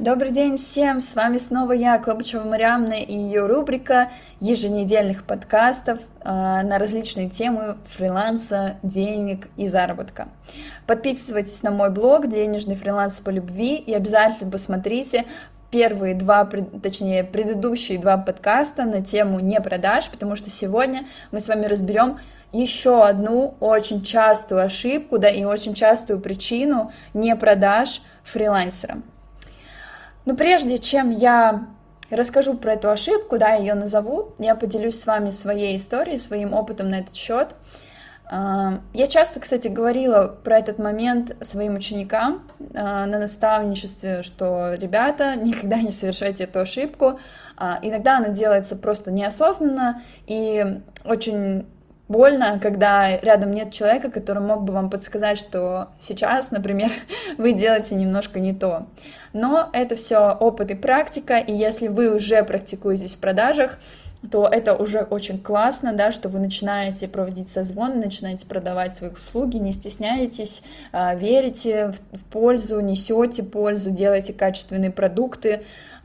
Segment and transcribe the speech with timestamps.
[0.00, 0.98] Добрый день всем!
[1.02, 4.10] С вами снова я, Кобычева Мариамна и ее рубрика
[4.40, 10.28] еженедельных подкастов э, на различные темы фриланса, денег и заработка.
[10.86, 15.26] Подписывайтесь на мой блог «Денежный фриланс по любви» и обязательно посмотрите
[15.70, 16.48] первые два,
[16.82, 22.18] точнее, предыдущие два подкаста на тему не продаж, потому что сегодня мы с вами разберем
[22.52, 29.04] еще одну очень частую ошибку, да, и очень частую причину не продаж фрилансерам.
[30.30, 31.66] Но прежде чем я
[32.08, 36.88] расскажу про эту ошибку, да, ее назову, я поделюсь с вами своей историей, своим опытом
[36.88, 37.56] на этот счет.
[38.26, 45.34] А, я часто, кстати, говорила про этот момент своим ученикам а, на наставничестве, что ребята,
[45.42, 47.18] никогда не совершайте эту ошибку.
[47.56, 51.66] А, иногда она делается просто неосознанно и очень
[52.10, 56.90] больно, когда рядом нет человека, который мог бы вам подсказать, что сейчас, например,
[57.38, 58.86] вы делаете немножко не то.
[59.32, 63.78] Но это все опыт и практика, и если вы уже практикуетесь в продажах,
[64.28, 69.56] то это уже очень классно, да, что вы начинаете проводить созвоны, начинаете продавать свои услуги,
[69.56, 75.62] не стесняетесь, а, верите в пользу, несете пользу, делаете качественные продукты,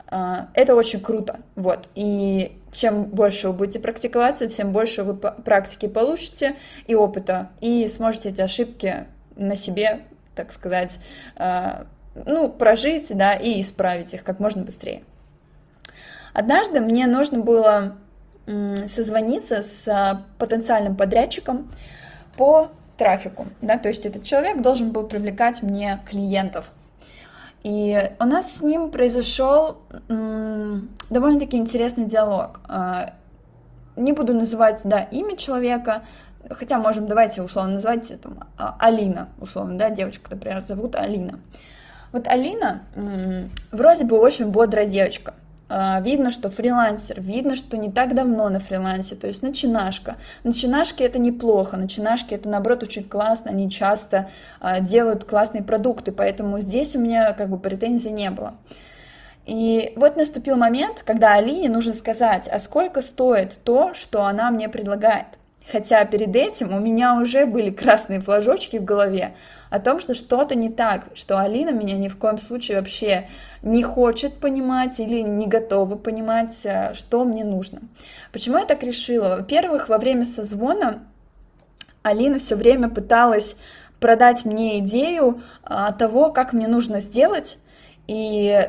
[0.08, 6.54] это очень круто, вот, и чем больше вы будете практиковаться, тем больше вы практики получите
[6.86, 10.02] и опыта, и сможете эти ошибки на себе,
[10.34, 11.00] так сказать,
[11.36, 15.02] а, ну, прожить, да, и исправить их как можно быстрее.
[16.32, 17.96] Однажды мне нужно было
[18.86, 21.70] созвониться с а, потенциальным подрядчиком
[22.36, 26.70] по трафику, да, то есть этот человек должен был привлекать мне клиентов–
[27.66, 29.78] и у нас с ним произошел
[31.10, 32.60] довольно-таки интересный диалог.
[32.68, 33.14] А,
[33.96, 36.04] не буду называть, да, имя человека,
[36.48, 41.40] хотя можем, давайте условно называть там, а, Алина, условно, да, девочка, например, зовут Алина.
[42.12, 42.82] Вот Алина
[43.72, 45.34] вроде бы очень бодрая девочка,
[45.68, 50.16] видно, что фрилансер, видно, что не так давно на фрилансе, то есть начинашка.
[50.44, 54.28] Начинашки это неплохо, начинашки это наоборот очень классно, они часто
[54.60, 58.54] а, делают классные продукты, поэтому здесь у меня как бы претензий не было.
[59.46, 64.68] И вот наступил момент, когда Алине нужно сказать, а сколько стоит то, что она мне
[64.68, 65.26] предлагает.
[65.70, 69.34] Хотя перед этим у меня уже были красные флажочки в голове
[69.68, 73.28] о том, что что-то не так, что Алина меня ни в коем случае вообще
[73.62, 77.80] не хочет понимать или не готова понимать, э, что мне нужно.
[78.32, 79.36] Почему я так решила?
[79.36, 81.02] Во-первых, во время созвона
[82.02, 83.56] Алина все время пыталась
[83.98, 87.58] продать мне идею а, того, как мне нужно сделать,
[88.06, 88.68] и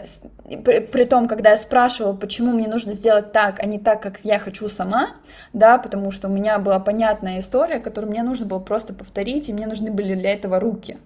[0.63, 4.19] при, при том, когда я спрашивала, почему мне нужно сделать так, а не так, как
[4.23, 5.15] я хочу сама,
[5.53, 9.53] да, потому что у меня была понятная история, которую мне нужно было просто повторить, и
[9.53, 10.97] мне нужны были для этого руки.
[10.97, 11.01] А,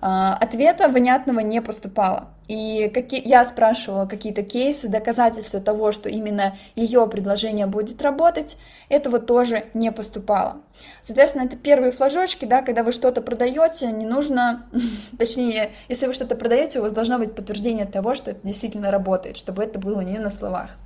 [0.00, 2.28] ответа внятного не поступало.
[2.48, 2.92] И
[3.24, 8.56] я спрашивала какие-то кейсы, доказательства того, что именно ее предложение будет работать,
[8.88, 10.58] этого тоже не поступало.
[11.02, 14.66] Соответственно, это первые флажочки, да, когда вы что-то продаете, не нужно,
[15.18, 19.36] точнее, если вы что-то продаете, у вас должно быть подтверждение того, что это действительно работает,
[19.36, 20.76] чтобы это было не на словах.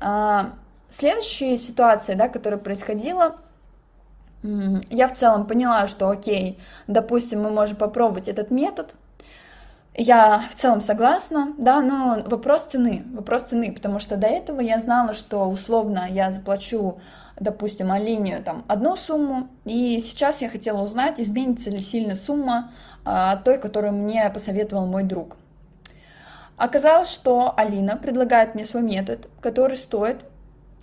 [0.00, 0.52] А,
[0.88, 3.36] следующая ситуация, да, которая происходила,
[4.90, 8.94] я в целом поняла, что окей, допустим, мы можем попробовать этот метод,
[9.98, 14.78] я в целом согласна, да, но вопрос цены, вопрос цены, потому что до этого я
[14.78, 16.98] знала, что условно я заплачу,
[17.40, 22.72] допустим, Алине там одну сумму, и сейчас я хотела узнать, изменится ли сильно сумма
[23.06, 25.36] а, той, которую мне посоветовал мой друг.
[26.58, 30.24] Оказалось, что Алина предлагает мне свой метод, который стоит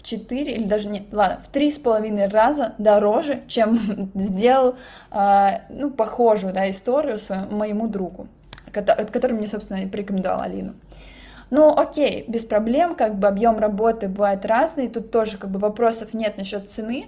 [0.03, 3.80] в 4 или даже нет, ладно, в три с половиной раза дороже, чем
[4.14, 4.75] сделал,
[5.12, 8.28] э, ну, похожую, да, историю своему, моему другу,
[8.72, 10.74] который мне, собственно, порекомендовал Алину.
[11.50, 16.14] Ну, окей, без проблем, как бы объем работы бывает разный, тут тоже как бы вопросов
[16.14, 17.08] нет насчет цены,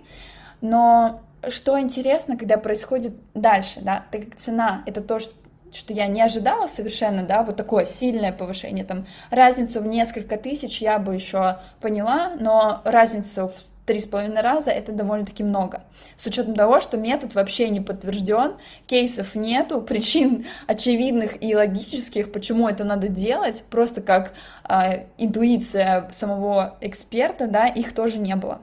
[0.62, 1.20] но
[1.50, 5.34] что интересно, когда происходит дальше, да, так как цена— это то, что
[5.72, 10.82] что я не ожидала совершенно, да, вот такое сильное повышение, там, разницу в несколько тысяч
[10.82, 15.84] я бы еще поняла, но разницу в три с половиной раза это довольно-таки много.
[16.18, 18.56] С учетом того, что метод вообще не подтвержден,
[18.88, 24.34] кейсов нету, причин очевидных и логических, почему это надо делать, просто как
[24.68, 28.62] э, интуиция самого эксперта, да, их тоже не было.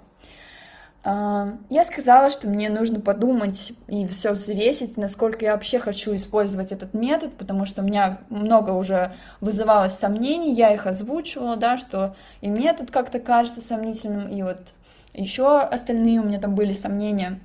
[1.04, 6.94] Я сказала, что мне нужно подумать и все взвесить, насколько я вообще хочу использовать этот
[6.94, 12.48] метод, потому что у меня много уже вызывалось сомнений, я их озвучивала, да, что и
[12.48, 14.74] метод как-то кажется сомнительным, и вот
[15.12, 17.40] еще остальные у меня там были сомнения.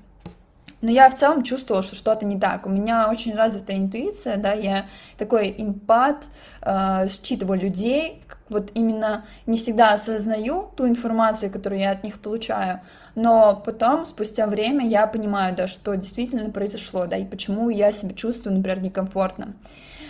[0.82, 2.68] но я в целом чувствовала, что что-то не так.
[2.68, 4.86] У меня очень развитая интуиция, да, я
[5.18, 6.26] такой импат,
[6.62, 12.82] э, считываю людей, вот именно не всегда осознаю ту информацию, которую я от них получаю,
[13.16, 18.14] но потом, спустя время, я понимаю, да, что действительно произошло, да, и почему я себя
[18.14, 19.56] чувствую, например, некомфортно.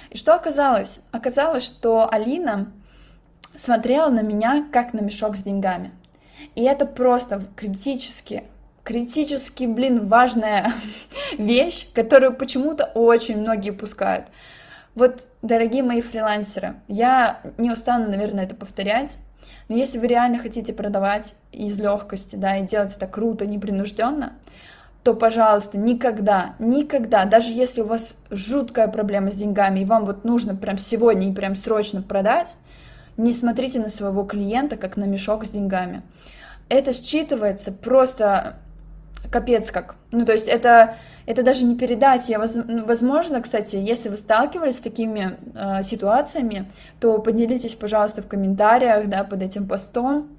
[0.10, 1.02] И что оказалось?
[1.12, 2.72] Оказалось, что Алина
[3.56, 5.92] смотрела на меня как на мешок с деньгами.
[6.56, 8.44] И это просто критически
[8.88, 10.74] критически, блин, важная
[11.38, 14.28] вещь, которую почему-то очень многие упускают.
[14.98, 19.20] Вот, дорогие мои фрилансеры, я не устану, наверное, это повторять,
[19.70, 24.34] но если вы реально хотите продавать из легкости, да, и делать это круто, непринужденно,
[25.04, 30.24] то, пожалуйста, никогда, никогда, даже если у вас жуткая проблема с деньгами, и вам вот
[30.24, 32.56] нужно прям сегодня и прям срочно продать,
[33.18, 36.02] не смотрите на своего клиента как на мешок с деньгами.
[36.70, 38.56] Это считывается просто
[39.32, 39.96] капец как.
[40.12, 42.30] Ну, то есть это, это даже не передать.
[42.30, 46.70] Я, ну, возможно, кстати, если вы сталкивались с такими э, ситуациями,
[47.00, 50.30] то поделитесь, пожалуйста, в комментариях, да, под этим постом.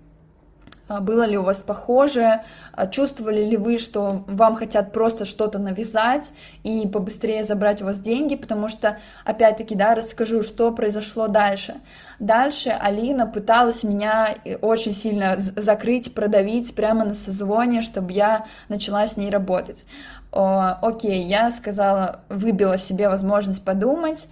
[0.89, 2.41] А, было ли у вас похоже,
[2.73, 6.33] а, чувствовали ли вы, что вам хотят просто что-то навязать
[6.65, 11.75] и побыстрее забрать у вас деньги, потому что, опять-таки, да, расскажу, что произошло дальше.
[12.19, 19.07] Дальше Алина пыталась меня э, очень сильно закрыть, продавить прямо на созвоне, чтобы я начала
[19.07, 19.87] с ней работать.
[20.31, 24.29] О, окей, я сказала, выбила себе возможность подумать,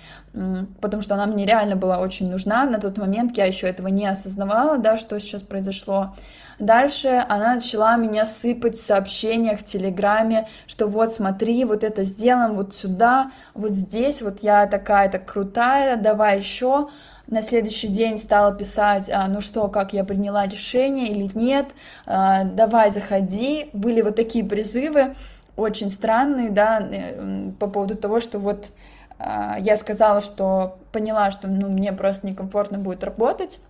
[0.80, 2.64] потому что она мне реально была очень нужна.
[2.64, 6.14] На тот момент я еще этого не осознавала, да, что сейчас произошло.
[6.58, 12.56] Дальше она начала меня сыпать в сообщениях в Телеграме, что вот смотри, вот это сделаем,
[12.56, 16.88] вот сюда, вот здесь, вот я такая-то крутая, давай еще.
[17.26, 21.72] На следующий день стала писать, а, ну что, как я приняла решение или нет,
[22.06, 23.68] а, давай заходи.
[23.72, 25.14] Были вот такие призывы,
[25.56, 28.70] очень странные, да, э, по поводу того, что вот
[29.18, 33.60] а, я сказала, что поняла, что ну, мне просто некомфортно будет работать,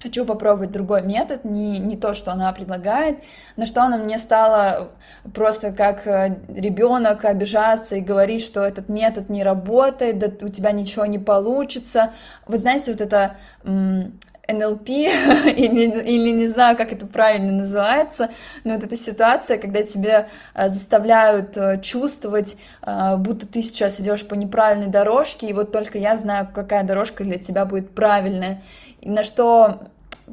[0.00, 3.18] хочу попробовать другой метод, не, не то, что она предлагает,
[3.56, 4.90] на что она мне стала
[5.34, 10.70] просто как э, ребенок обижаться и говорить, что этот метод не работает, да у тебя
[10.70, 12.12] ничего не получится.
[12.46, 13.36] Вот знаете, вот это
[14.48, 18.30] НЛП, или, или не знаю, как это правильно называется,
[18.64, 22.56] но вот эта ситуация, когда тебя э, заставляют э, чувствовать,
[23.18, 27.38] будто ты сейчас идешь по неправильной дорожке, и вот только я знаю, какая дорожка для
[27.38, 28.62] тебя будет правильная
[29.00, 29.82] и на что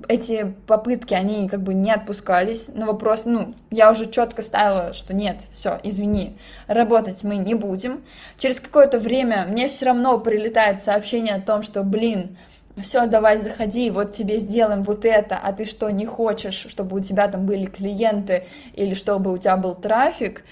[0.08, 5.14] эти попытки, они как бы не отпускались, на вопрос, ну, я уже четко ставила, что
[5.14, 6.36] нет, все, извини,
[6.68, 8.04] работать мы не будем.
[8.40, 12.36] Через какое-то время мне все равно прилетает сообщение о том, что, блин,
[12.82, 17.00] все, давай заходи, вот тебе сделаем вот это, а ты что, не хочешь, чтобы у
[17.00, 20.44] тебя там были клиенты или чтобы у тебя был трафик,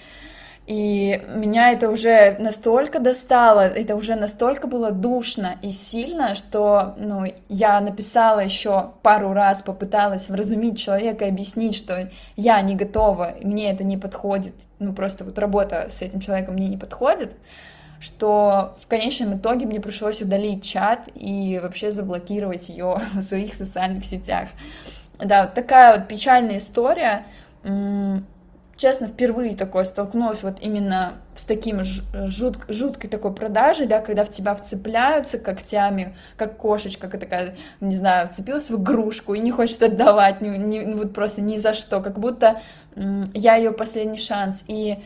[0.68, 7.26] и меня это уже настолько достало, это уже настолько было душно и сильно, что ну,
[7.50, 13.84] я написала еще пару раз, попыталась вразумить человека, объяснить, что я не готова, мне это
[13.84, 17.34] не подходит, ну просто вот работа с этим человеком мне не подходит,
[18.02, 24.04] что в конечном итоге мне пришлось удалить чат и вообще заблокировать ее в своих социальных
[24.04, 24.50] сетях.
[25.20, 27.26] Да, вот такая вот печальная история
[28.82, 34.30] честно, впервые такое столкнулась вот именно с таким жут, жуткой такой продажей, да, когда в
[34.30, 39.84] тебя вцепляются когтями, как кошечка, как такая, не знаю, вцепилась в игрушку и не хочет
[39.84, 42.60] отдавать, не, не, вот просто ни за что, как будто
[43.36, 44.66] я ее последний шанс.
[44.68, 44.98] И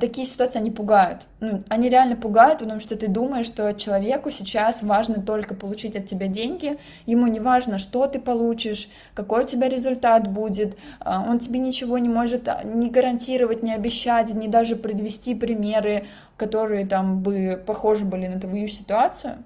[0.00, 1.26] такие ситуации, они пугают.
[1.40, 6.06] Ну, они реально пугают, потому что ты думаешь, что человеку сейчас важно только получить от
[6.06, 11.40] тебя деньги, ему не важно, что ты получишь, какой у тебя результат будет, э, он
[11.40, 17.22] тебе ничего не может а, не гарантировать, не обещать, не даже предвести примеры, которые там
[17.22, 19.44] бы похожи были на твою ситуацию.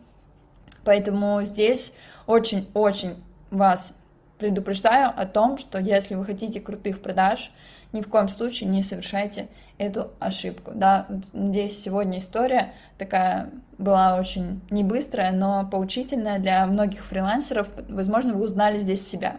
[0.85, 1.95] Поэтому здесь
[2.27, 3.15] очень-очень
[3.51, 3.97] вас
[4.39, 7.53] предупреждаю о том, что если вы хотите крутых продаж,
[7.93, 10.73] ни в коем случае не совершайте эту ошибку.
[10.75, 17.69] Да, надеюсь, сегодня история такая была очень не быстрая, но поучительная для многих фрилансеров.
[17.89, 19.39] Возможно, вы узнали здесь себя.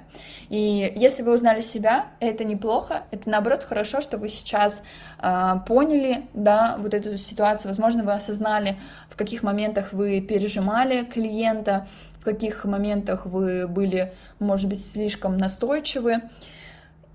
[0.49, 4.83] И если вы узнали себя, это неплохо, это наоборот хорошо, что вы сейчас
[5.21, 7.69] э, поняли, да, вот эту ситуацию.
[7.69, 8.77] Возможно, вы осознали,
[9.09, 11.87] в каких моментах вы пережимали клиента,
[12.19, 16.21] в каких моментах вы были, может быть, слишком настойчивы.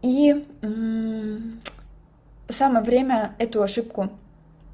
[0.02, 0.46] И
[2.48, 4.10] самое время эту ошибку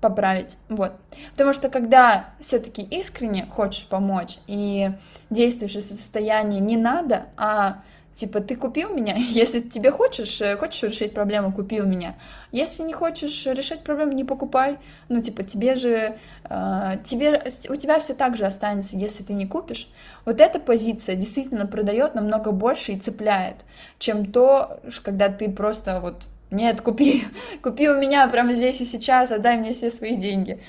[0.00, 0.58] поправить.
[0.68, 0.92] Вот.
[1.32, 4.90] Потому что когда все-таки искренне хочешь помочь и
[5.30, 7.82] действуешь из состояния не надо, а
[8.14, 12.14] Типа, ты купил меня, если тебе хочешь, э, хочешь решить проблему, купи у меня.
[12.52, 14.78] Если не хочешь решать проблему, не покупай.
[15.08, 16.16] Ну, типа, тебе же,
[16.48, 19.88] э, тебе, у тебя все так же останется, если ты не купишь.
[20.24, 23.56] Вот эта позиция действительно продает намного больше и цепляет,
[23.98, 27.24] чем то, когда ты просто вот, нет, купи,
[27.62, 30.60] купи у меня прямо здесь и сейчас, отдай мне все свои деньги.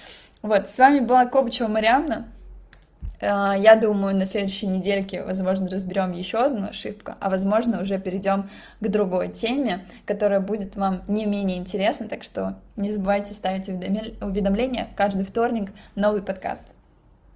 [0.42, 2.28] Вот, с вами была Копчева Мариамна.
[3.22, 8.50] Э, я думаю, на следующей недельке, возможно, разберем еще одну ошибку, а возможно, уже перейдем
[8.80, 12.08] к другой теме, которая будет вам не менее интересна.
[12.08, 14.88] Так что не забывайте ставить уведомления.
[14.96, 16.75] Каждый вторник новый подкаст.